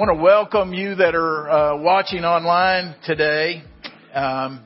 [0.00, 3.62] want to welcome you that are uh, watching online today.
[4.14, 4.64] Um,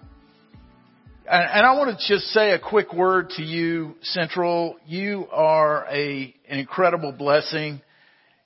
[1.29, 4.77] and, and, I want to just say a quick word to you, Central.
[4.86, 7.82] You are a an incredible blessing.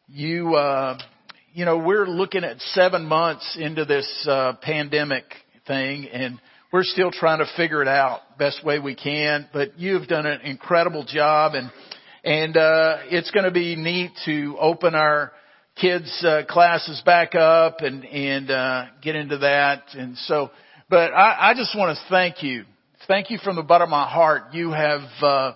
[0.06, 0.96] You, uh,
[1.52, 5.24] you know, we're looking at seven months into this uh, pandemic
[5.66, 6.40] thing, and
[6.72, 9.46] we're still trying to figure it out best way we can.
[9.52, 11.70] But you've done an incredible job, and
[12.24, 15.32] and uh, it's going to be neat to open our
[15.80, 19.82] kids uh, classes back up and and uh, get into that.
[19.94, 20.50] And so,
[20.88, 22.64] but I, I just want to thank you,
[23.06, 24.52] thank you from the bottom of my heart.
[24.52, 25.02] You have.
[25.22, 25.52] Uh,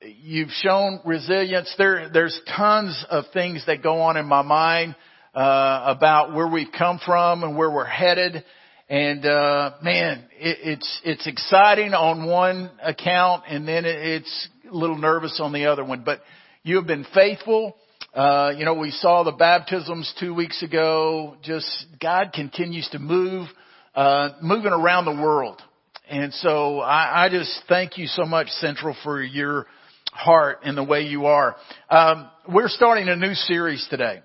[0.00, 1.70] You've shown resilience.
[1.76, 4.96] There, there's tons of things that go on in my mind
[5.34, 8.44] uh, about where we've come from and where we're headed.
[8.88, 14.96] And uh, man, it, it's it's exciting on one account, and then it's a little
[14.96, 16.02] nervous on the other one.
[16.02, 16.20] But
[16.62, 17.76] you have been faithful.
[18.14, 21.36] Uh, you know, we saw the baptisms two weeks ago.
[21.42, 21.66] Just
[22.00, 23.48] God continues to move,
[23.92, 25.60] uh, moving around the world.
[26.08, 29.66] And so I, I just thank you so much, Central, for your
[30.12, 31.56] heart and the way you are.
[31.90, 34.20] Um, we're starting a new series today.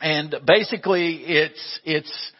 [0.00, 2.32] And basically it's, it's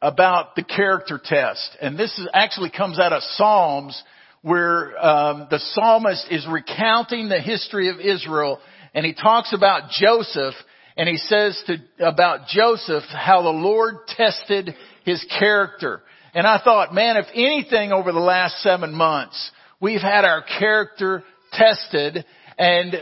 [0.00, 1.68] about the character test.
[1.80, 4.00] And this is, actually comes out of Psalms
[4.42, 8.60] where um, the psalmist is recounting the history of Israel
[8.94, 10.54] and he talks about Joseph
[10.96, 16.02] and he says to, about Joseph how the Lord tested his character.
[16.34, 19.50] And I thought, man, if anything over the last seven months,
[19.80, 21.22] we've had our character
[21.52, 22.24] tested
[22.58, 22.96] and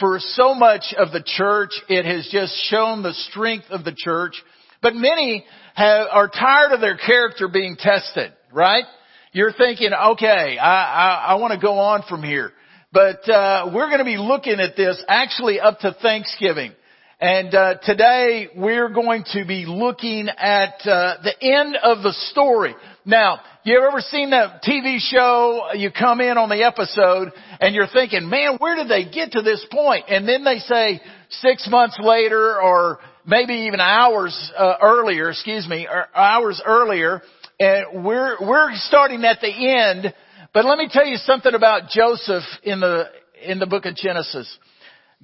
[0.00, 4.34] for so much of the church, it has just shown the strength of the church.
[4.82, 8.84] But many have, are tired of their character being tested, right?
[9.32, 12.52] You're thinking, okay, I, I, I want to go on from here.
[12.96, 16.72] But uh, we're going to be looking at this actually up to Thanksgiving.
[17.20, 22.74] And uh, today we're going to be looking at uh, the end of the story.
[23.04, 25.72] Now, you ever seen that TV show?
[25.74, 29.42] You come in on the episode and you're thinking, "Man, where did they get to
[29.42, 35.28] this point?" And then they say six months later, or maybe even hours uh, earlier.
[35.28, 37.20] Excuse me, or hours earlier,
[37.60, 40.14] and we're we're starting at the end
[40.56, 43.10] but let me tell you something about Joseph in the,
[43.44, 44.48] in the book of Genesis.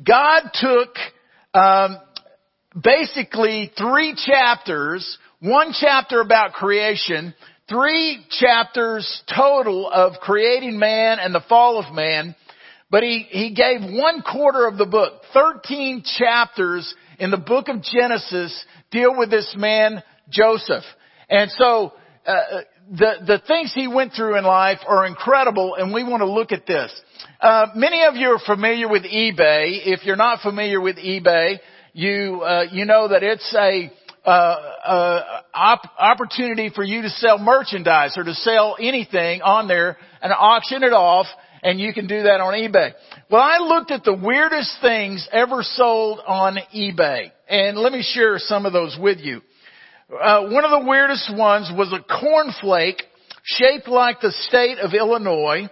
[0.07, 0.91] God took,
[1.55, 1.97] um,
[2.79, 7.33] basically three chapters, one chapter about creation,
[7.67, 12.37] three chapters total of creating man and the fall of man,
[12.91, 17.83] but he, he gave one quarter of the book, 13 chapters in the book of
[17.83, 20.85] Genesis deal with this man, Joseph.
[21.31, 21.95] And so,
[22.27, 22.61] uh,
[22.91, 26.53] the, the things he went through in life are incredible and we want to look
[26.53, 26.93] at this.
[27.41, 29.81] Uh, many of you are familiar with eBay.
[29.87, 31.59] If you're not familiar with eBay,
[31.93, 33.93] you, uh, you know that it's a,
[34.25, 39.97] uh, uh, op- opportunity for you to sell merchandise or to sell anything on there
[40.21, 41.27] and auction it off
[41.63, 42.93] and you can do that on eBay.
[43.31, 48.39] Well, I looked at the weirdest things ever sold on eBay and let me share
[48.39, 49.41] some of those with you.
[50.13, 53.01] Uh, one of the weirdest ones was a cornflake
[53.45, 55.71] shaped like the state of Illinois,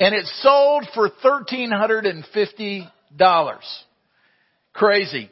[0.00, 2.90] and it sold for $1,350.
[4.72, 5.30] Crazy.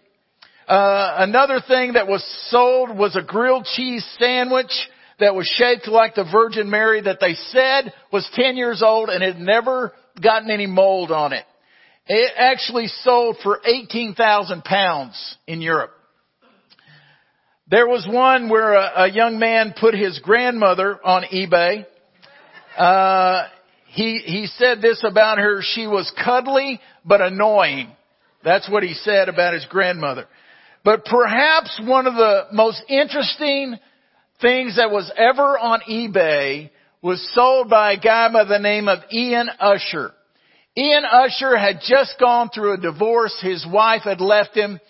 [0.69, 4.73] Uh, another thing that was sold was a grilled cheese sandwich
[5.21, 9.23] that was shaped like the Virgin Mary that they said was 10 years old and
[9.23, 11.45] had never gotten any mold on it.
[12.07, 15.94] It actually sold for 18,000 pounds in Europe.
[17.69, 21.87] There was one where a, a young man put his grandmother on eBay.
[22.77, 23.47] Uh,
[23.87, 27.91] he, he said this about her, she was cuddly but annoying.
[28.43, 30.27] That's what he said about his grandmother.
[30.85, 33.77] But perhaps one of the most interesting
[34.43, 36.71] things that was ever on eBay
[37.01, 40.13] was sold by a guy by the name of Ian Usher.
[40.77, 43.35] Ian Usher had just gone through a divorce.
[43.41, 44.81] His wife had left him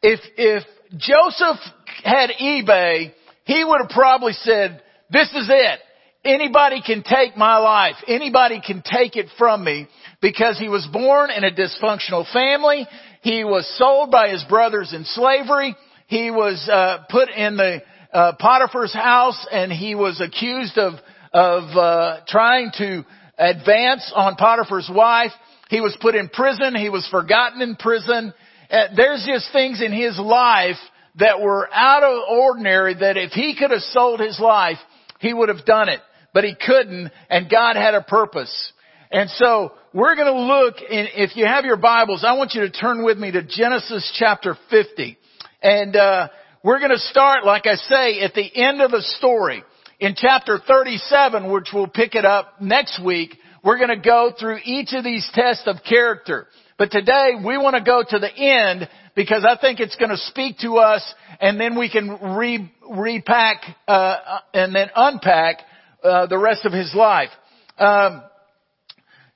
[0.02, 0.64] If, if
[0.96, 1.56] Joseph
[2.04, 3.12] had eBay,
[3.44, 5.80] he would have probably said, this is it.
[6.24, 7.96] anybody can take my life.
[8.06, 9.88] Anybody can take it from me
[10.20, 12.86] because he was born in a dysfunctional family.
[13.22, 15.76] He was sold by his brothers in slavery.
[16.06, 20.94] He was uh, put in the uh, Potiphar's house and he was accused of
[21.32, 23.04] of uh, trying to
[23.38, 25.32] advance on Potiphar's wife.
[25.68, 26.74] He was put in prison.
[26.74, 28.32] He was forgotten in prison.
[28.70, 30.76] Uh, there's just things in his life
[31.16, 34.78] that were out of ordinary that if he could have sold his life,
[35.20, 36.00] he would have done it.
[36.32, 38.72] But he couldn't and God had a purpose.
[39.10, 42.62] And so we're going to look in, if you have your Bibles, I want you
[42.62, 45.16] to turn with me to Genesis chapter 50.
[45.62, 46.28] And, uh,
[46.62, 49.62] we're going to start, like I say, at the end of the story.
[50.00, 54.58] In chapter 37, which we'll pick it up next week, we're going to go through
[54.64, 56.46] each of these tests of character.
[56.78, 60.16] But today we want to go to the end because I think it's going to
[60.16, 61.02] speak to us
[61.40, 65.58] and then we can re, repack, uh, and then unpack,
[66.04, 67.30] uh, the rest of his life.
[67.78, 68.22] Um,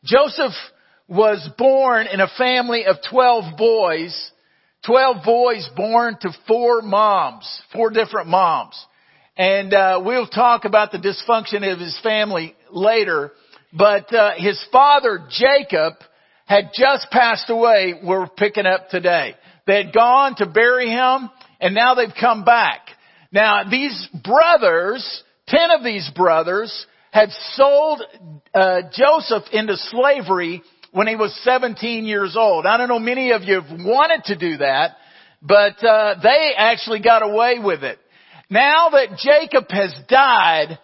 [0.04, 0.52] Joseph
[1.08, 4.30] was born in a family of 12 boys,
[4.86, 8.74] 12 boys born to four moms, four different moms.
[9.36, 13.32] And uh, we'll talk about the dysfunction of his family later.
[13.72, 15.94] But uh, his father Jacob
[16.46, 17.94] had just passed away.
[18.02, 19.34] We're picking up today.
[19.66, 21.30] They had gone to bury him,
[21.60, 22.80] and now they've come back.
[23.30, 28.02] Now these brothers, ten of these brothers, had sold
[28.52, 32.66] uh, Joseph into slavery when he was 17 years old.
[32.66, 34.96] I don't know many of you have wanted to do that,
[35.42, 37.98] but uh, they actually got away with it.
[38.48, 40.78] Now that Jacob has died,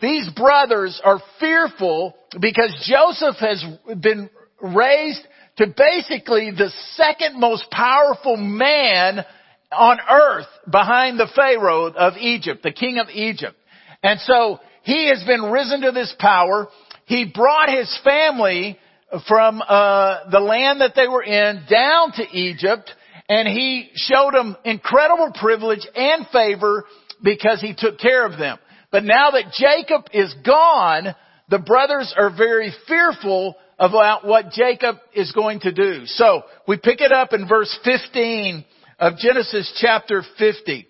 [0.00, 3.64] these brothers are fearful because Joseph has
[4.00, 4.30] been
[4.62, 5.20] raised
[5.58, 9.24] to basically the second most powerful man
[9.70, 13.56] on earth behind the Pharaoh of Egypt, the king of Egypt.
[14.02, 16.68] And so he has been risen to this power.
[17.04, 18.78] He brought his family
[19.26, 22.90] from uh, the land that they were in down to Egypt
[23.28, 26.84] and he showed them incredible privilege and favor
[27.22, 28.58] because he took care of them.
[28.90, 31.14] But now that Jacob is gone,
[31.48, 36.06] the brothers are very fearful about what Jacob is going to do.
[36.06, 38.64] So we pick it up in verse 15
[38.98, 40.88] of Genesis chapter 50.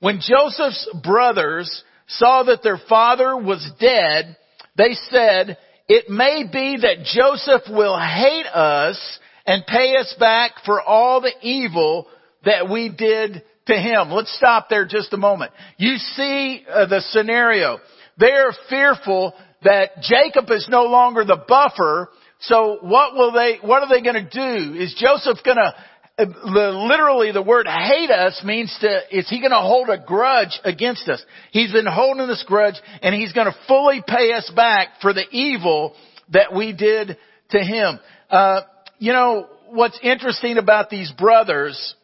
[0.00, 4.36] When Joseph's brothers saw that their father was dead,
[4.76, 5.58] they said,
[5.92, 11.32] it may be that Joseph will hate us and pay us back for all the
[11.42, 12.06] evil
[12.44, 14.12] that we did to him.
[14.12, 15.50] Let's stop there just a moment.
[15.78, 17.80] You see uh, the scenario.
[18.18, 19.34] They're fearful
[19.64, 22.10] that Jacob is no longer the buffer.
[22.42, 24.80] So what will they, what are they going to do?
[24.80, 25.74] Is Joseph going to,
[26.20, 30.58] uh, literally the word hate us means to, is he going to hold a grudge
[30.64, 31.24] against us?
[31.50, 35.24] He's been holding this grudge and he's going to fully pay us back for the
[35.30, 35.94] evil
[36.32, 37.16] that we did
[37.50, 37.98] to him.
[38.28, 38.62] Uh,
[38.98, 41.94] you know, what's interesting about these brothers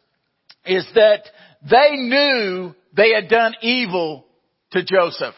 [0.65, 1.23] is that
[1.69, 4.25] they knew they had done evil
[4.71, 5.35] to Joseph.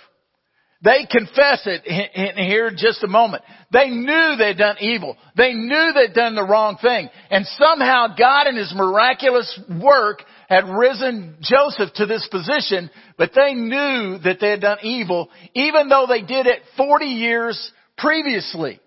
[0.81, 3.43] They confess it in here just a moment.
[3.71, 5.17] They knew they'd done evil.
[5.35, 7.09] They knew they'd done the wrong thing.
[7.29, 13.53] And somehow God in His miraculous work had risen Joseph to this position, but they
[13.53, 18.79] knew that they had done evil, even though they did it 40 years previously.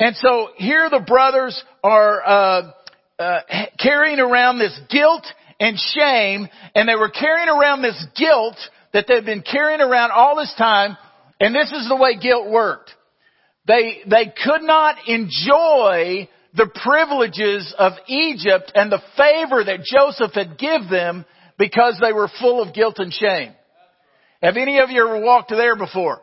[0.00, 2.72] And so here the brothers are uh,
[3.18, 3.40] uh,
[3.78, 5.26] carrying around this guilt
[5.60, 8.56] and shame, and they were carrying around this guilt
[8.92, 10.96] that they've been carrying around all this time,
[11.40, 12.90] and this is the way guilt worked.
[13.66, 20.58] They, they could not enjoy the privileges of Egypt and the favor that Joseph had
[20.58, 21.24] give them
[21.58, 23.52] because they were full of guilt and shame.
[24.42, 26.20] Have any of you ever walked there before?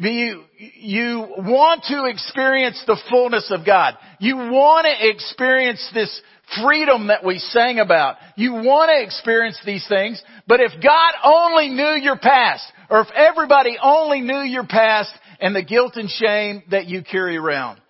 [0.00, 3.94] You, you want to experience the fullness of God.
[4.20, 6.22] You want to experience this
[6.62, 8.16] freedom that we sang about.
[8.36, 13.08] You want to experience these things, but if God only knew your past, or if
[13.14, 17.80] everybody only knew your past and the guilt and shame that you carry around,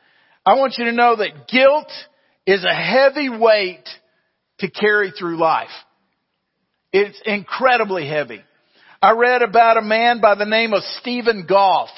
[0.46, 1.90] I want you to know that guilt
[2.46, 3.86] is a heavy weight
[4.60, 5.68] to carry through life.
[6.90, 8.40] It's incredibly heavy.
[9.00, 11.88] I read about a man by the name of Stephen Goff.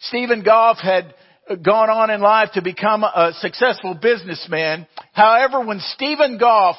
[0.00, 1.14] Stephen Goff had
[1.62, 4.86] gone on in life to become a successful businessman.
[5.12, 6.76] However, when Stephen Goff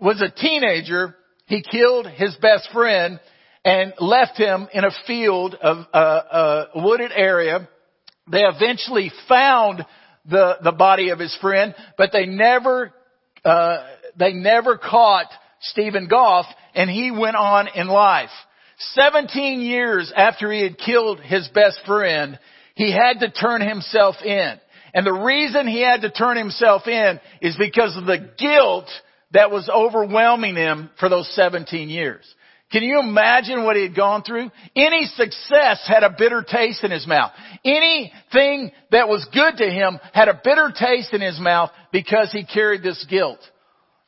[0.00, 3.20] was a teenager, he killed his best friend
[3.66, 7.68] and left him in a field of uh, a wooded area.
[8.32, 9.84] They eventually found
[10.24, 12.94] the the body of his friend, but they never
[13.44, 13.86] uh,
[14.18, 15.26] they never caught
[15.60, 18.30] Stephen Goff, and he went on in life.
[18.78, 22.38] 17 years after he had killed his best friend,
[22.74, 24.54] he had to turn himself in.
[24.94, 28.88] And the reason he had to turn himself in is because of the guilt
[29.32, 32.24] that was overwhelming him for those 17 years.
[32.70, 34.50] Can you imagine what he had gone through?
[34.76, 37.32] Any success had a bitter taste in his mouth.
[37.64, 42.44] Anything that was good to him had a bitter taste in his mouth because he
[42.44, 43.40] carried this guilt.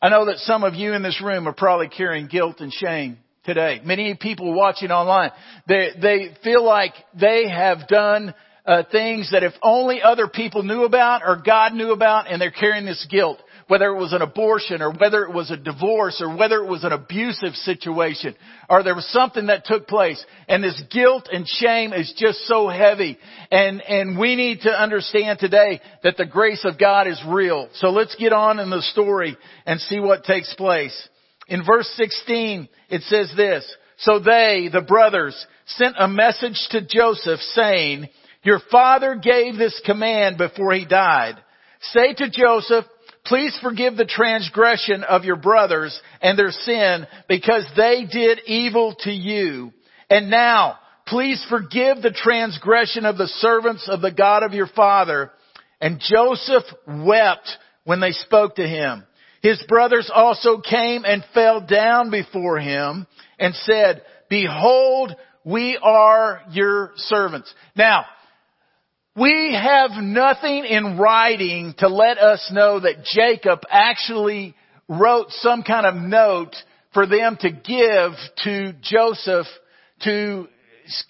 [0.00, 3.18] I know that some of you in this room are probably carrying guilt and shame
[3.44, 3.80] today.
[3.84, 5.30] Many people watching online,
[5.66, 8.34] they, they feel like they have done
[8.66, 12.50] uh, things that if only other people knew about or God knew about and they're
[12.50, 16.36] carrying this guilt whether it was an abortion or whether it was a divorce or
[16.36, 18.34] whether it was an abusive situation
[18.68, 22.66] or there was something that took place and this guilt and shame is just so
[22.66, 23.16] heavy
[23.52, 27.68] and and we need to understand today that the grace of God is real.
[27.74, 31.08] So let's get on in the story and see what takes place.
[31.50, 37.40] In verse 16 it says this, so they, the brothers, sent a message to Joseph
[37.52, 38.08] saying,
[38.42, 41.34] your father gave this command before he died.
[41.92, 42.86] Say to Joseph,
[43.26, 49.10] Please forgive the transgression of your brothers and their sin because they did evil to
[49.10, 49.72] you.
[50.08, 55.30] And now, please forgive the transgression of the servants of the God of your father.
[55.82, 57.48] And Joseph wept
[57.84, 59.04] when they spoke to him.
[59.42, 63.06] His brothers also came and fell down before him
[63.38, 67.52] and said, behold, we are your servants.
[67.74, 68.04] Now,
[69.16, 74.54] we have nothing in writing to let us know that Jacob actually
[74.88, 76.54] wrote some kind of note
[76.92, 78.12] for them to give
[78.44, 79.46] to Joseph
[80.04, 80.48] to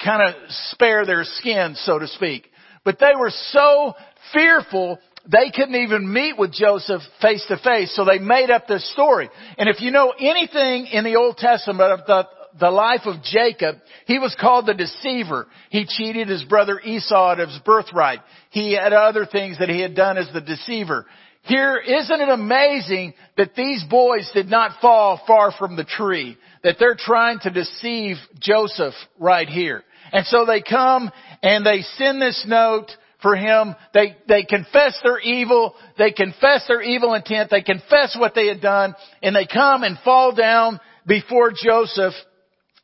[0.02, 0.34] kind of
[0.70, 2.46] spare their skin, so to speak.
[2.84, 3.94] But they were so
[4.32, 4.98] fearful
[5.30, 9.28] they couldn't even meet with Joseph face to face, so they made up this story.
[9.58, 12.26] And if you know anything in the Old Testament about
[12.58, 15.46] the life of Jacob, he was called the deceiver.
[15.70, 18.20] He cheated his brother Esau out of his birthright.
[18.50, 21.06] He had other things that he had done as the deceiver.
[21.42, 26.36] Here, isn't it amazing that these boys did not fall far from the tree?
[26.64, 29.84] That they're trying to deceive Joseph right here.
[30.12, 31.10] And so they come
[31.42, 32.90] and they send this note
[33.22, 33.74] for him.
[33.94, 35.74] They, they confess their evil.
[35.98, 37.50] They confess their evil intent.
[37.50, 42.14] They confess what they had done and they come and fall down before Joseph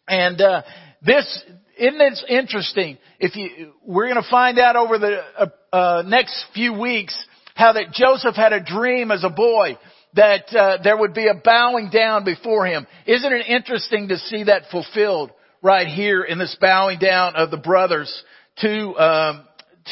[0.08, 0.62] and uh,
[1.02, 1.44] this
[1.78, 2.96] isn't it interesting?
[3.20, 7.16] If you, we're going to find out over the uh, uh, next few weeks
[7.54, 9.78] how that Joseph had a dream as a boy
[10.14, 12.86] that uh, there would be a bowing down before him.
[13.06, 17.56] Isn't it interesting to see that fulfilled right here in this bowing down of the
[17.58, 18.22] brothers
[18.60, 19.44] to um,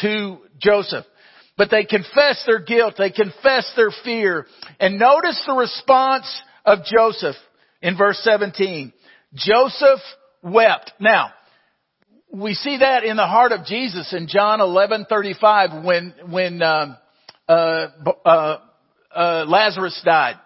[0.03, 1.05] to Joseph?
[1.57, 4.47] But they confess their guilt, they confess their fear,
[4.81, 6.27] and notice the response
[6.65, 7.37] of Joseph
[7.81, 8.93] in verse 17.
[9.35, 10.01] Joseph
[10.43, 10.93] wept.
[10.99, 11.31] Now,
[12.33, 16.97] we see that in the heart of Jesus in John 11:35 when when um,
[17.49, 17.87] uh,
[18.25, 18.59] uh,
[19.15, 20.37] uh, Lazarus died,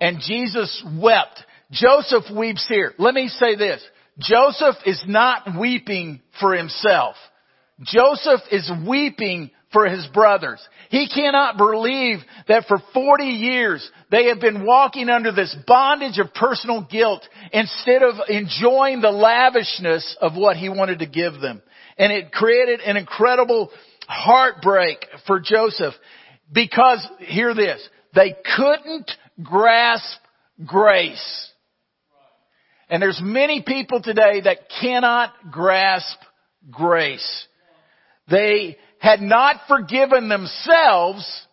[0.00, 1.42] and Jesus wept.
[1.70, 2.92] Joseph weeps here.
[2.98, 3.82] Let me say this:
[4.18, 7.16] Joseph is not weeping for himself.
[7.82, 10.66] Joseph is weeping for his brothers.
[10.88, 12.18] He cannot believe
[12.48, 18.02] that for 40 years they have been walking under this bondage of personal guilt instead
[18.02, 21.62] of enjoying the lavishness of what he wanted to give them.
[21.98, 23.70] And it created an incredible
[24.08, 25.94] heartbreak for Joseph
[26.50, 29.10] because, hear this, they couldn't
[29.42, 30.18] grasp
[30.64, 31.50] grace.
[32.88, 36.16] And there's many people today that cannot grasp
[36.70, 37.46] grace.
[38.30, 41.46] They had not forgiven themselves,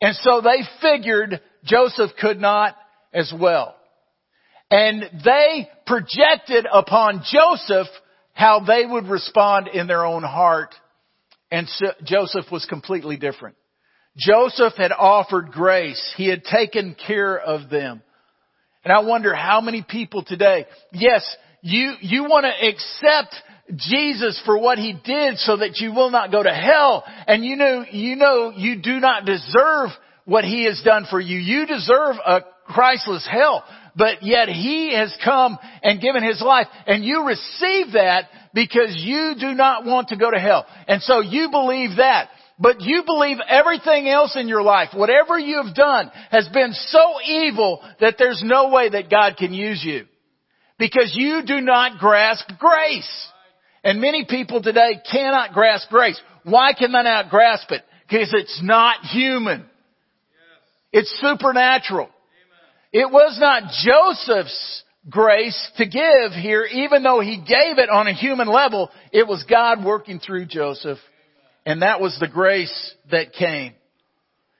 [0.00, 2.76] and so they figured Joseph could not
[3.12, 3.76] as well.
[4.70, 7.88] And they projected upon Joseph
[8.32, 10.74] how they would respond in their own heart.
[11.50, 13.56] And so Joseph was completely different.
[14.16, 16.14] Joseph had offered grace.
[16.16, 18.02] He had taken care of them.
[18.84, 21.22] And I wonder how many people today, yes,
[21.60, 23.34] you, you want to accept
[23.74, 27.04] Jesus for what He did so that you will not go to hell.
[27.26, 29.90] And you know, you know, you do not deserve
[30.24, 31.38] what He has done for you.
[31.38, 33.64] You deserve a Christless hell.
[33.96, 39.34] But yet He has come and given His life and you receive that because you
[39.38, 40.66] do not want to go to hell.
[40.86, 42.28] And so you believe that.
[42.58, 47.20] But you believe everything else in your life, whatever you have done, has been so
[47.26, 50.04] evil that there's no way that God can use you.
[50.78, 53.28] Because you do not grasp grace.
[53.84, 56.20] And many people today cannot grasp grace.
[56.44, 57.82] Why can they not grasp it?
[58.08, 59.64] Because it's not human.
[60.92, 62.08] It's supernatural.
[62.92, 68.12] It was not Joseph's grace to give here, even though he gave it on a
[68.12, 70.98] human level, it was God working through Joseph.
[71.64, 73.72] And that was the grace that came.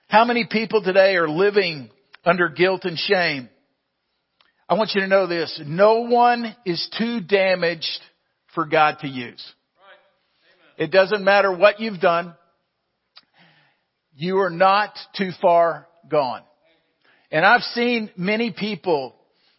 [0.07, 1.89] How many people today are living
[2.25, 3.49] under guilt and shame?
[4.69, 5.61] I want you to know this.
[5.65, 7.99] No one is too damaged
[8.55, 9.43] for God to use.
[10.77, 12.33] It doesn't matter what you've done.
[14.15, 16.41] You are not too far gone.
[17.31, 19.15] And I've seen many people,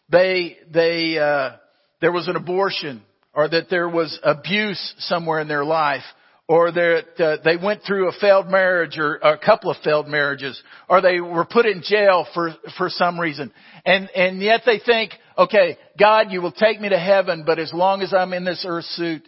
[0.09, 1.57] they, they, uh,
[2.01, 3.01] there was an abortion
[3.33, 6.03] or that there was abuse somewhere in their life
[6.47, 10.61] or that uh, they went through a failed marriage or a couple of failed marriages
[10.89, 13.51] or they were put in jail for for some reason
[13.85, 17.73] and and yet they think okay god you will take me to heaven but as
[17.73, 19.27] long as i'm in this earth suit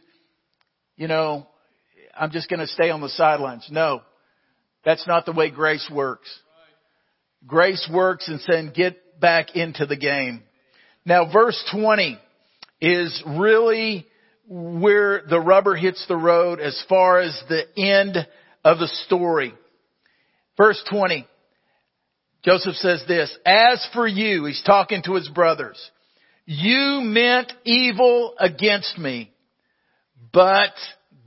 [0.95, 1.47] you know
[2.17, 4.01] i'm just going to stay on the sidelines no
[4.85, 6.27] that's not the way grace works
[7.45, 10.43] grace works and saying get back into the game
[11.05, 12.17] now verse 20
[12.79, 14.05] is really
[14.47, 18.27] where the rubber hits the road as far as the end
[18.63, 19.53] of the story.
[20.55, 21.27] Verse 20.
[22.43, 25.91] Joseph says this, as for you, he's talking to his brothers,
[26.47, 29.31] you meant evil against me,
[30.33, 30.71] but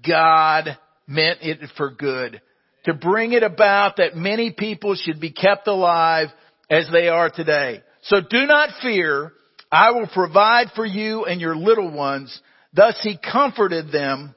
[0.04, 2.40] God meant it for good,
[2.86, 6.30] to bring it about that many people should be kept alive
[6.68, 7.82] as they are today.
[8.02, 9.32] So do not fear,
[9.70, 12.40] I will provide for you and your little ones
[12.72, 14.34] Thus he comforted them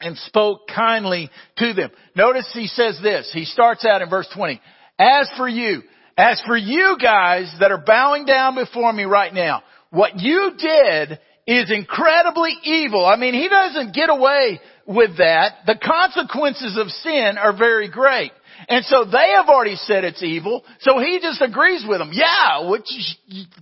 [0.00, 1.90] and spoke kindly to them.
[2.14, 3.30] Notice he says this.
[3.32, 4.60] He starts out in verse 20.
[4.98, 5.82] As for you,
[6.16, 11.18] as for you guys that are bowing down before me right now, what you did
[11.46, 13.06] is incredibly evil.
[13.06, 15.60] I mean, he doesn't get away with that.
[15.66, 18.32] The consequences of sin are very great.
[18.68, 22.10] And so they have already said it's evil, so he just agrees with them.
[22.12, 22.88] Yeah, which,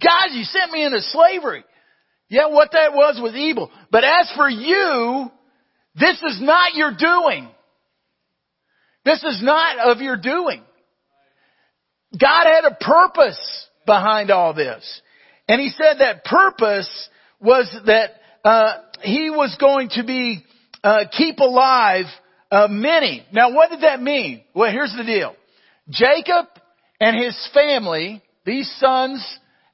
[0.02, 1.64] guys, you sent me into slavery.
[2.28, 3.71] Yeah, what that was was evil.
[3.92, 5.30] But as for you,
[5.95, 7.49] this is not your doing.
[9.04, 10.62] This is not of your doing.
[12.19, 15.02] God had a purpose behind all this.
[15.49, 17.09] And he said that purpose
[17.41, 18.11] was that
[18.45, 20.45] uh, he was going to be
[20.82, 22.06] uh, keep alive
[22.50, 23.25] uh, many.
[23.32, 24.43] Now, what did that mean?
[24.54, 25.35] Well, here's the deal:
[25.89, 26.47] Jacob
[27.00, 29.25] and his family, these sons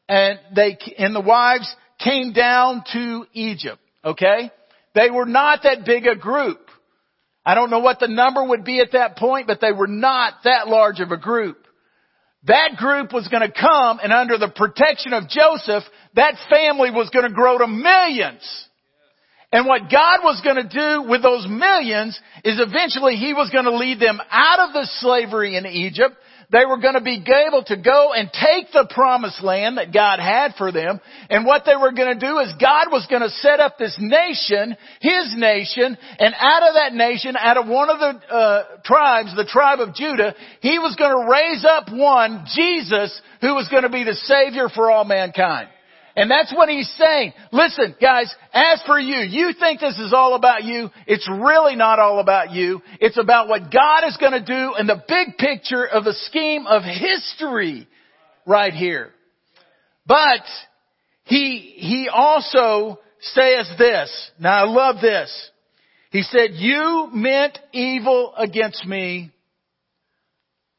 [0.08, 4.50] and they and the wives, came down to Egypt, okay?
[4.94, 6.60] They were not that big a group.
[7.44, 10.34] I don't know what the number would be at that point, but they were not
[10.44, 11.66] that large of a group.
[12.44, 17.10] That group was going to come and under the protection of Joseph, that family was
[17.10, 18.68] going to grow to millions.
[19.52, 23.66] And what God was going to do with those millions is eventually He was going
[23.66, 26.16] to lead them out of the slavery in Egypt
[26.52, 30.20] they were going to be able to go and take the promised land that God
[30.20, 31.00] had for them.
[31.30, 33.96] And what they were going to do is God was going to set up this
[33.98, 39.34] nation, His nation, and out of that nation, out of one of the uh, tribes,
[39.34, 43.84] the tribe of Judah, He was going to raise up one, Jesus, who was going
[43.84, 45.68] to be the Savior for all mankind.
[46.14, 47.32] And that's what he's saying.
[47.52, 50.90] Listen, guys, as for you, you think this is all about you.
[51.06, 52.82] It's really not all about you.
[53.00, 56.66] It's about what God is going to do in the big picture of the scheme
[56.66, 57.88] of history
[58.46, 59.10] right here.
[60.06, 60.42] But
[61.24, 64.30] he, he also says this.
[64.38, 65.50] Now I love this.
[66.10, 69.30] He said, you meant evil against me,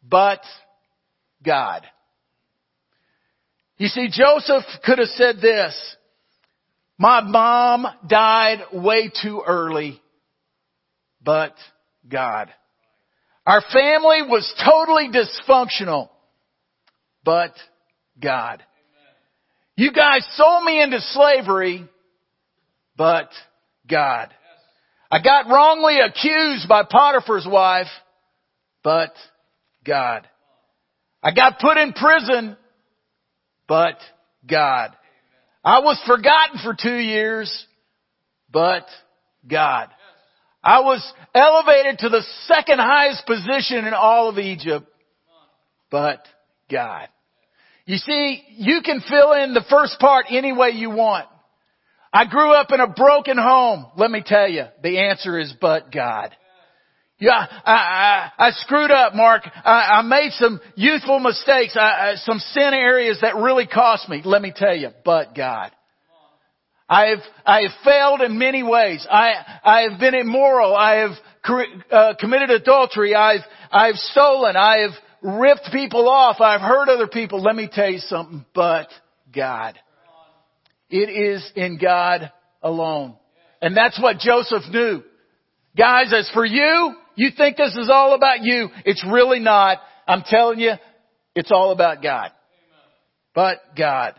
[0.07, 0.41] but
[1.43, 1.87] God.
[3.83, 5.75] You see, Joseph could have said this,
[6.97, 10.01] my mom died way too early,
[11.21, 11.53] but
[12.07, 12.49] God.
[13.45, 16.07] Our family was totally dysfunctional,
[17.25, 17.53] but
[18.21, 18.63] God.
[19.75, 21.85] You guys sold me into slavery,
[22.95, 23.31] but
[23.89, 24.33] God.
[25.11, 27.87] I got wrongly accused by Potiphar's wife,
[28.81, 29.13] but
[29.85, 30.25] God.
[31.21, 32.55] I got put in prison,
[33.67, 33.97] but
[34.47, 34.91] God.
[35.63, 37.65] I was forgotten for two years,
[38.51, 38.85] but
[39.47, 39.89] God.
[40.63, 44.87] I was elevated to the second highest position in all of Egypt,
[45.91, 46.25] but
[46.71, 47.07] God.
[47.85, 51.27] You see, you can fill in the first part any way you want.
[52.13, 53.87] I grew up in a broken home.
[53.97, 56.33] Let me tell you, the answer is but God.
[57.23, 57.71] Yeah, I,
[58.37, 59.43] I, I screwed up, Mark.
[59.63, 64.21] I, I made some youthful mistakes, I, some sin areas that really cost me.
[64.25, 65.71] Let me tell you, but God.
[66.89, 69.07] I have, I have failed in many ways.
[69.09, 70.75] I, I have been immoral.
[70.75, 71.11] I have
[71.89, 73.15] uh, committed adultery.
[73.15, 73.39] I've,
[73.71, 74.57] I've stolen.
[74.57, 76.41] I have ripped people off.
[76.41, 77.41] I've hurt other people.
[77.41, 78.89] Let me tell you something, but
[79.33, 79.79] God.
[80.89, 83.15] It is in God alone.
[83.61, 85.03] And that's what Joseph knew.
[85.77, 88.69] Guys, as for you, you think this is all about you.
[88.85, 89.79] It's really not.
[90.07, 90.73] I'm telling you,
[91.35, 92.31] it's all about God.
[93.33, 94.15] But God.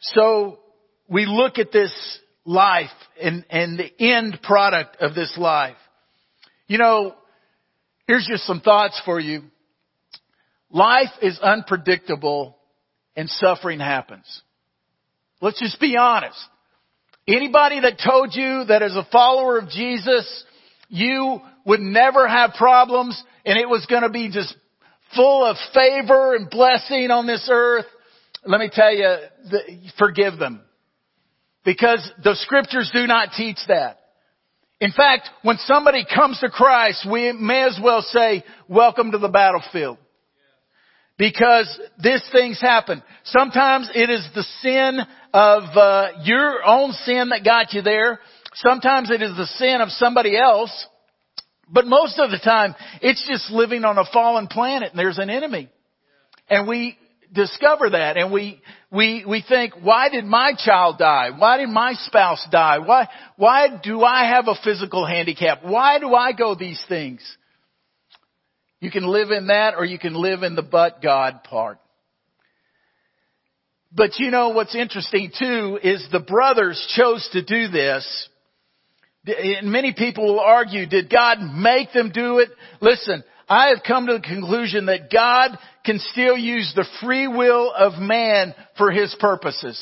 [0.00, 0.58] So
[1.08, 1.92] we look at this
[2.44, 2.90] life
[3.20, 5.76] and, and the end product of this life.
[6.68, 7.14] You know,
[8.06, 9.42] here's just some thoughts for you.
[10.70, 12.56] Life is unpredictable
[13.14, 14.42] and suffering happens.
[15.40, 16.38] Let's just be honest.
[17.28, 20.44] Anybody that told you that as a follower of Jesus,
[20.88, 24.54] you would never have problems and it was going to be just
[25.14, 27.86] full of favor and blessing on this earth,
[28.44, 29.16] let me tell you,
[29.98, 30.60] forgive them.
[31.64, 33.98] Because the scriptures do not teach that.
[34.80, 39.28] In fact, when somebody comes to Christ, we may as well say, welcome to the
[39.28, 39.98] battlefield.
[41.18, 43.02] Because these things happen.
[43.24, 45.00] Sometimes it is the sin
[45.32, 48.20] of uh, your own sin that got you there.
[48.56, 50.86] Sometimes it is the sin of somebody else.
[51.68, 55.30] But most of the time, it's just living on a fallen planet and there's an
[55.30, 55.68] enemy.
[56.48, 56.96] And we
[57.32, 61.30] discover that and we, we, we think, why did my child die?
[61.36, 62.78] Why did my spouse die?
[62.78, 65.64] Why, why do I have a physical handicap?
[65.64, 67.20] Why do I go these things?
[68.80, 71.78] You can live in that or you can live in the but God part.
[73.92, 78.28] But you know what's interesting too is the brothers chose to do this.
[79.26, 82.48] And many people will argue, did God make them do it?
[82.80, 87.72] Listen, I have come to the conclusion that God can still use the free will
[87.72, 89.78] of man for his purposes.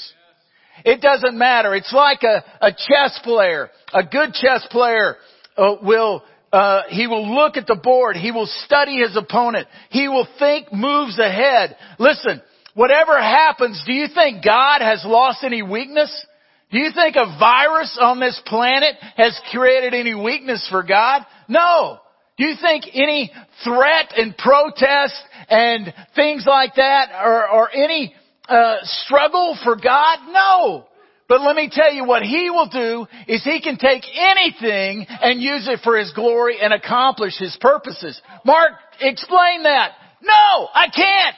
[0.84, 1.74] It doesn't matter.
[1.74, 3.70] It's like a, a chess player.
[3.92, 5.16] A good chess player
[5.56, 8.16] uh, will uh, he will look at the board.
[8.16, 9.66] He will study his opponent.
[9.90, 11.76] He will think moves ahead.
[11.98, 12.40] Listen,
[12.74, 16.26] whatever happens, do you think God has lost any weakness?
[16.74, 21.24] Do you think a virus on this planet has created any weakness for God?
[21.46, 22.00] No.
[22.36, 23.30] Do you think any
[23.62, 25.14] threat and protest
[25.48, 28.12] and things like that or, are any
[28.48, 30.18] uh, struggle for God?
[30.32, 30.86] No.
[31.28, 35.40] But let me tell you what He will do is He can take anything and
[35.40, 38.20] use it for His glory and accomplish His purposes.
[38.44, 39.92] Mark, explain that.
[40.20, 41.36] No, I can't.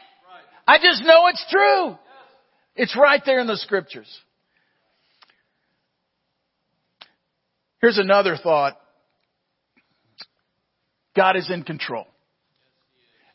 [0.66, 1.98] I just know it's true.
[2.74, 4.08] It's right there in the scriptures.
[7.80, 8.76] Here's another thought.
[11.14, 12.06] God is in control.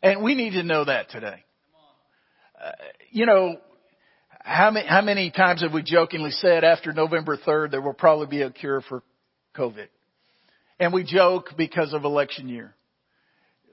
[0.03, 1.43] And we need to know that today.
[2.63, 2.71] Uh,
[3.11, 3.57] you know,
[4.39, 8.27] how many, how many times have we jokingly said after November 3rd there will probably
[8.27, 9.03] be a cure for
[9.55, 9.87] COVID?
[10.79, 12.73] And we joke because of election year.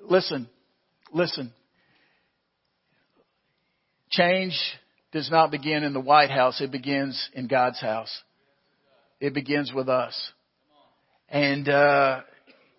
[0.03, 0.49] Listen,
[1.13, 1.53] listen.
[4.11, 4.59] Change
[5.13, 6.61] does not begin in the White House.
[6.61, 8.23] It begins in God's house.
[9.21, 10.33] It begins with us.
[11.29, 12.21] And, uh,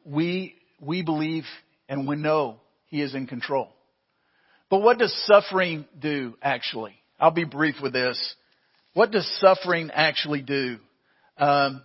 [0.06, 1.44] we we believe
[1.88, 3.70] and we know He is in control.
[4.70, 6.96] But what does suffering do actually?
[7.20, 8.36] I'll be brief with this.
[8.94, 10.78] What does suffering actually do?
[11.38, 11.82] Um,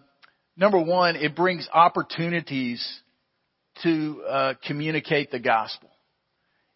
[0.57, 2.85] number one, it brings opportunities
[3.83, 5.91] to uh, communicate the gospel.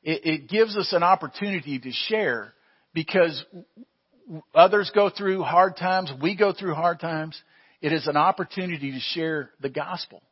[0.03, 2.53] It, it gives us an opportunity to share
[2.95, 3.45] because
[4.55, 7.41] others go through hard times, we go through hard times.
[7.81, 10.23] It is an opportunity to share the gospel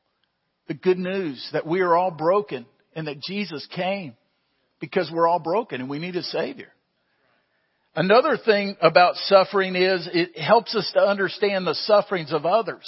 [0.68, 4.14] the good news that we are all broken and that Jesus came
[4.80, 6.68] because we're all broken and we need a Savior.
[7.94, 12.84] Another thing about suffering is it helps us to understand the sufferings of others.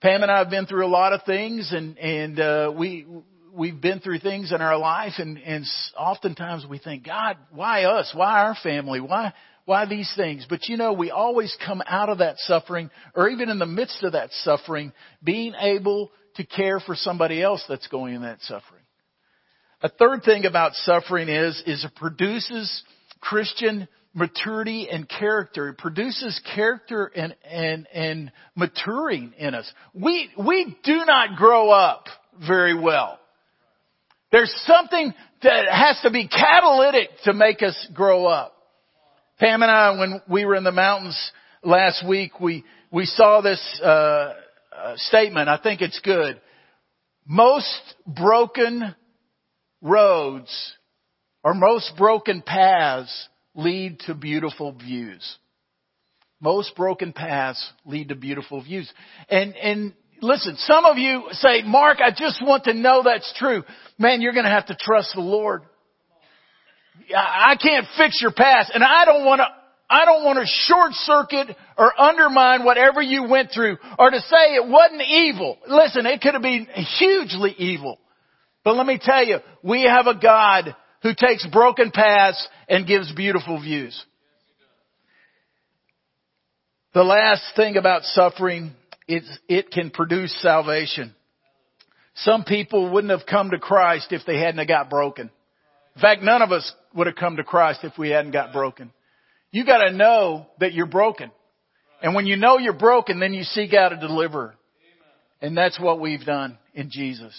[0.00, 3.06] Pam and I have been through a lot of things and, and, uh, we,
[3.54, 5.64] we've been through things in our life and, and
[5.96, 8.10] oftentimes we think, God, why us?
[8.14, 9.00] Why our family?
[9.00, 9.32] Why,
[9.64, 10.46] why these things?
[10.48, 14.02] But you know, we always come out of that suffering or even in the midst
[14.02, 18.82] of that suffering being able to care for somebody else that's going in that suffering.
[19.82, 22.82] A third thing about suffering is, is it produces
[23.20, 25.68] Christian maturity and character.
[25.70, 29.70] It produces character and, and, and maturing in us.
[29.94, 32.06] We, we do not grow up
[32.46, 33.18] very well.
[34.30, 38.54] There's something that has to be catalytic to make us grow up.
[39.42, 41.18] Pam and I, when we were in the mountains
[41.64, 44.34] last week, we, we saw this, uh, uh,
[44.94, 45.48] statement.
[45.48, 46.40] I think it's good.
[47.26, 48.94] Most broken
[49.80, 50.74] roads
[51.42, 55.38] or most broken paths lead to beautiful views.
[56.40, 58.88] Most broken paths lead to beautiful views.
[59.28, 63.64] And, and listen, some of you say, Mark, I just want to know that's true.
[63.98, 65.62] Man, you're going to have to trust the Lord.
[67.16, 69.46] I can't fix your past and I don't want to
[69.90, 74.54] I don't want to short circuit or undermine whatever you went through or to say
[74.54, 75.58] it wasn't evil.
[75.68, 76.66] Listen, it could have been
[76.98, 77.98] hugely evil.
[78.64, 83.12] But let me tell you, we have a God who takes broken paths and gives
[83.12, 84.02] beautiful views.
[86.94, 88.72] The last thing about suffering
[89.08, 91.14] is it can produce salvation.
[92.14, 95.30] Some people wouldn't have come to Christ if they hadn't got broken.
[95.96, 98.92] In fact, none of us would have come to Christ if we hadn't got broken.
[99.50, 101.30] You gotta know that you're broken.
[102.02, 104.54] And when you know you're broken, then you seek out a deliverer.
[105.40, 107.34] And that's what we've done in Jesus.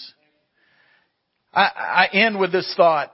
[1.52, 3.12] I, I end with this thought.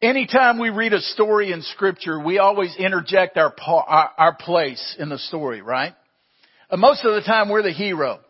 [0.00, 5.08] Anytime we read a story in scripture, we always interject our, our, our place in
[5.08, 5.94] the story, right?
[6.70, 8.20] And most of the time we're the hero.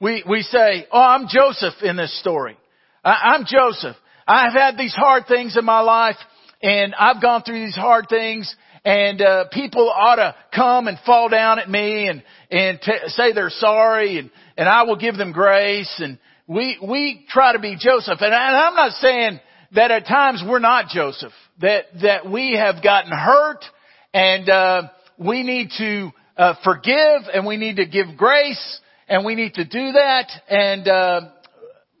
[0.00, 2.56] We, we say, oh, I'm Joseph in this story.
[3.04, 3.96] I, I'm Joseph.
[4.28, 6.16] I've had these hard things in my life
[6.62, 11.30] and I've gone through these hard things and uh, people ought to come and fall
[11.30, 15.32] down at me and and t- say they're sorry and and I will give them
[15.32, 18.18] grace and we we try to be Joseph.
[18.20, 19.40] And, I, and I'm not saying
[19.72, 23.64] that at times we're not Joseph that that we have gotten hurt
[24.12, 24.82] and uh,
[25.16, 29.64] we need to uh, forgive and we need to give grace and we need to
[29.64, 31.20] do that and uh,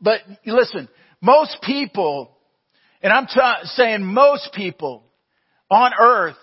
[0.02, 2.38] but listen most people
[3.02, 5.04] and I'm t- saying most people
[5.70, 6.36] on earth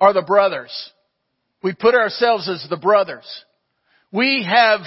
[0.00, 0.90] are the brothers.
[1.62, 3.26] We put ourselves as the brothers.
[4.12, 4.80] We have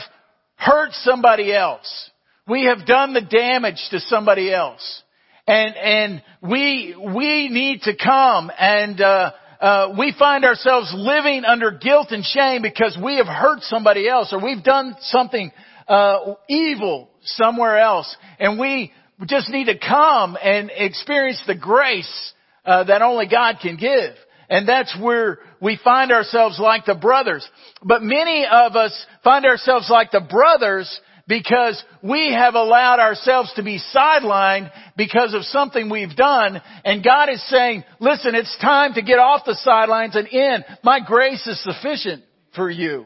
[0.55, 2.11] hurt somebody else.
[2.47, 5.03] We have done the damage to somebody else.
[5.47, 11.71] And, and we, we need to come and, uh, uh, we find ourselves living under
[11.71, 15.51] guilt and shame because we have hurt somebody else or we've done something
[15.87, 18.91] uh, evil somewhere else, and we
[19.25, 22.33] just need to come and experience the grace
[22.65, 24.13] uh, that only God can give.
[24.49, 27.47] And that's where we find ourselves like the brothers.
[27.83, 33.63] But many of us find ourselves like the brothers because we have allowed ourselves to
[33.63, 36.61] be sidelined because of something we've done.
[36.85, 40.63] And God is saying, listen, it's time to get off the sidelines and in.
[40.83, 42.23] My grace is sufficient
[42.55, 43.05] for you.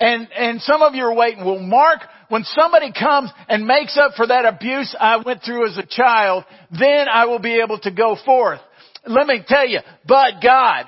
[0.00, 4.12] And, and some of you are waiting, well Mark, when somebody comes and makes up
[4.16, 7.90] for that abuse I went through as a child, then I will be able to
[7.90, 8.60] go forth.
[9.06, 10.86] Let me tell you, but God.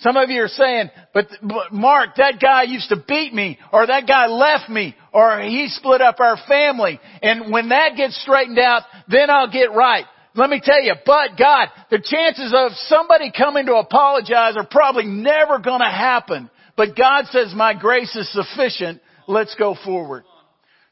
[0.00, 3.86] Some of you are saying, but, but Mark, that guy used to beat me, or
[3.86, 8.58] that guy left me, or he split up our family, and when that gets straightened
[8.58, 10.04] out, then I'll get right.
[10.34, 15.06] Let me tell you, but God, the chances of somebody coming to apologize are probably
[15.06, 16.50] never gonna happen.
[16.76, 19.00] But God says, my grace is sufficient.
[19.26, 20.24] Let's go forward.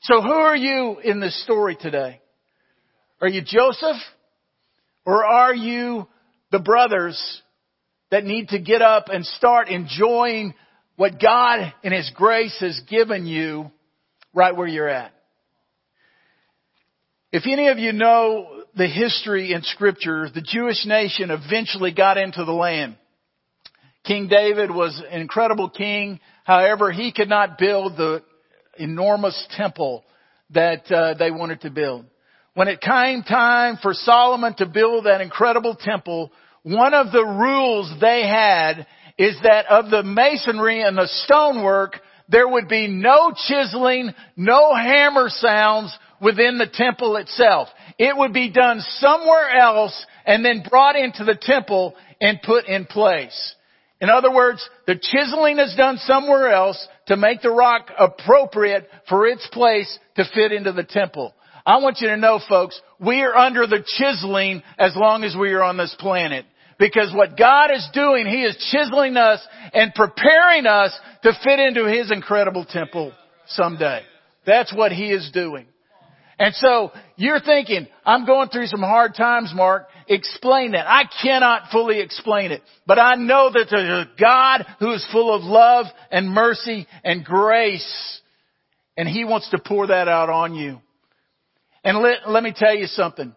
[0.03, 2.21] So who are you in this story today?
[3.21, 3.97] Are you Joseph?
[5.07, 6.07] Or are you
[6.51, 7.43] the brothers
[8.11, 10.55] that need to get up and start enjoying
[10.97, 13.71] what God in His grace has given you
[14.33, 15.13] right where you're at?
[17.33, 22.45] If any of you know the history in scripture, the Jewish nation eventually got into
[22.45, 22.97] the land.
[24.05, 26.21] King David was an incredible king.
[26.45, 28.23] However, he could not build the
[28.77, 30.05] enormous temple
[30.51, 32.05] that uh, they wanted to build.
[32.55, 36.31] When it came time for Solomon to build that incredible temple,
[36.63, 38.87] one of the rules they had
[39.19, 45.29] is that of the masonry and the stonework, there would be no chiseling, no hammer
[45.29, 47.69] sounds within the temple itself.
[47.99, 52.87] It would be done somewhere else and then brought into the temple and put in
[52.87, 53.55] place.
[54.05, 59.27] In other words, the chiseling is done somewhere else to make the rock appropriate for
[59.27, 61.33] its place to fit into the temple.
[61.65, 65.53] I want you to know folks, we are under the chiseling as long as we
[65.53, 66.45] are on this planet.
[66.79, 69.41] Because what God is doing, He is chiseling us
[69.73, 73.11] and preparing us to fit into His incredible temple
[73.47, 74.03] someday.
[74.45, 75.65] That's what He is doing.
[76.39, 79.87] And so you're thinking, I'm going through some hard times, Mark.
[80.09, 80.87] Explain that.
[80.89, 85.35] I cannot fully explain it, but I know that there's a God who is full
[85.35, 88.21] of love and mercy and grace,
[88.97, 90.81] and He wants to pour that out on you.
[91.85, 93.35] And let, let me tell you something.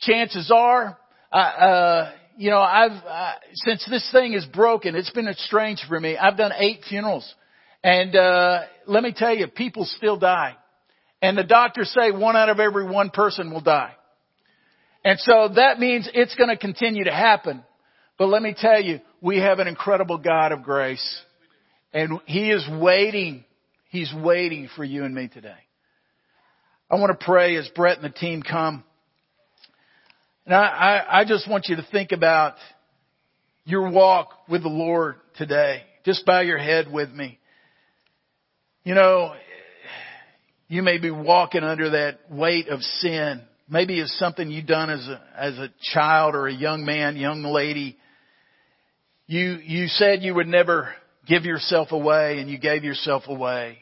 [0.00, 0.98] Chances are,
[1.32, 5.98] uh, uh, you know, I've uh, since this thing is broken, it's been strange for
[5.98, 6.16] me.
[6.16, 7.34] I've done eight funerals,
[7.82, 10.56] and uh, let me tell you, people still die.
[11.22, 13.94] And the doctors say one out of every one person will die.
[15.04, 17.64] And so that means it's going to continue to happen.
[18.18, 21.20] But let me tell you, we have an incredible God of grace.
[21.92, 23.44] And He is waiting.
[23.88, 25.54] He's waiting for you and me today.
[26.90, 28.84] I want to pray as Brett and the team come.
[30.44, 32.56] And I, I, I just want you to think about
[33.64, 35.82] your walk with the Lord today.
[36.04, 37.38] Just bow your head with me.
[38.84, 39.34] You know,
[40.72, 43.42] you may be walking under that weight of sin.
[43.68, 47.42] Maybe it's something you've done as a, as a child or a young man, young
[47.42, 47.98] lady.
[49.26, 50.94] You, you said you would never
[51.28, 53.76] give yourself away and you gave yourself away.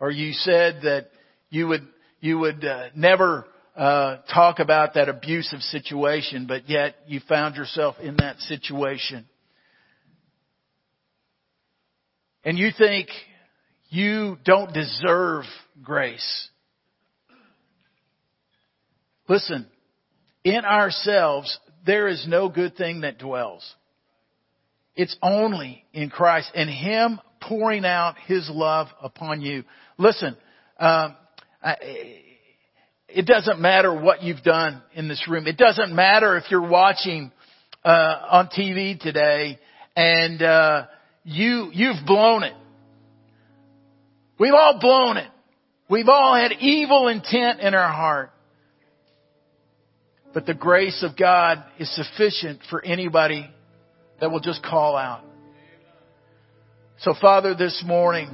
[0.00, 1.10] Or you said that
[1.50, 1.86] you would,
[2.18, 7.94] you would uh, never uh, talk about that abusive situation, but yet you found yourself
[8.02, 9.24] in that situation.
[12.42, 13.08] And you think
[13.94, 15.44] you don't deserve
[15.80, 16.48] grace.
[19.28, 19.66] Listen,
[20.42, 23.64] in ourselves, there is no good thing that dwells.
[24.96, 29.62] It's only in Christ and Him pouring out His love upon you.
[29.96, 30.36] Listen,
[30.80, 31.14] um,
[31.62, 31.76] I,
[33.08, 35.46] it doesn't matter what you've done in this room.
[35.46, 37.30] It doesn't matter if you're watching
[37.84, 37.88] uh,
[38.28, 39.60] on TV today
[39.94, 40.86] and uh,
[41.22, 42.54] you you've blown it.
[44.38, 45.30] We've all blown it.
[45.88, 48.30] We've all had evil intent in our heart.
[50.32, 53.48] But the grace of God is sufficient for anybody
[54.20, 55.22] that will just call out.
[56.98, 58.30] So Father, this morning,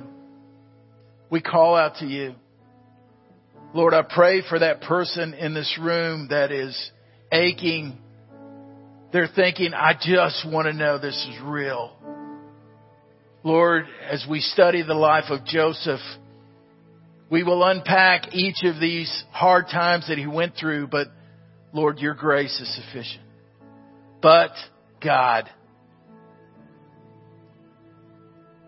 [1.30, 2.34] we call out to you.
[3.74, 6.90] Lord, I pray for that person in this room that is
[7.30, 7.98] aching.
[9.12, 11.96] They're thinking, I just want to know this is real.
[13.42, 16.00] Lord, as we study the life of Joseph,
[17.31, 21.07] we will unpack each of these hard times that he went through, but
[21.72, 23.24] Lord, your grace is sufficient.
[24.20, 24.50] But
[25.03, 25.48] God,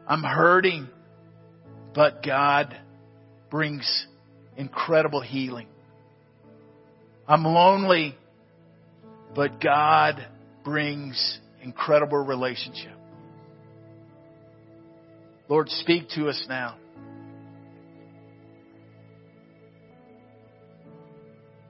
[0.09, 0.89] I'm hurting,
[1.95, 2.75] but God
[3.51, 4.07] brings
[4.57, 5.67] incredible healing.
[7.29, 8.17] I'm lonely,
[9.35, 10.27] but God
[10.65, 13.02] brings incredible relationship.
[15.49, 16.79] Lord, speak to us now.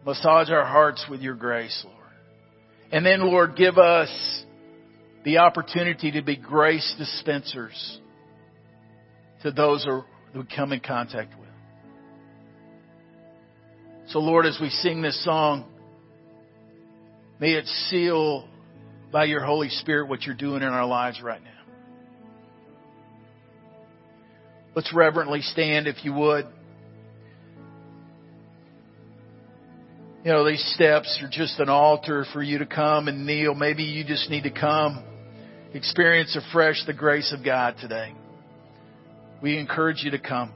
[0.05, 1.97] Massage our hearts with your grace, Lord.
[2.91, 4.11] And then, Lord, give us
[5.25, 8.01] the opportunity to be grace dispensers
[9.43, 11.49] to those who come in contact with.
[14.09, 15.65] So, Lord, as we sing this song,
[17.39, 18.49] may it seal
[19.13, 21.62] by your Holy Spirit what you're doing in our lives right now.
[24.75, 26.47] Let's reverently stand if you would.
[30.25, 33.55] You know, these steps are just an altar for you to come and kneel.
[33.55, 35.03] Maybe you just need to come
[35.75, 38.15] experience afresh the grace of God today.
[39.43, 40.53] We encourage you to come.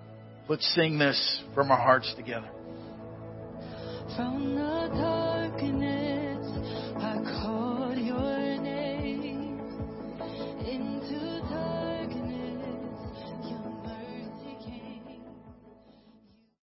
[0.49, 2.49] Let's sing this from our hearts together
[4.17, 5.96] from the darkness.